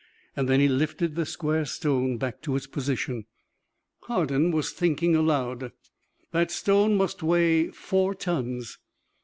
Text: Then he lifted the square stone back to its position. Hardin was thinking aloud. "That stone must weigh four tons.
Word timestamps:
Then 0.35 0.59
he 0.59 0.67
lifted 0.67 1.13
the 1.13 1.27
square 1.27 1.63
stone 1.63 2.17
back 2.17 2.41
to 2.41 2.55
its 2.55 2.65
position. 2.65 3.25
Hardin 3.99 4.49
was 4.49 4.71
thinking 4.71 5.15
aloud. 5.15 5.73
"That 6.31 6.49
stone 6.49 6.97
must 6.97 7.21
weigh 7.21 7.67
four 7.69 8.15
tons. 8.15 8.79